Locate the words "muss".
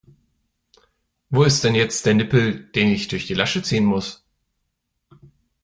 3.85-4.25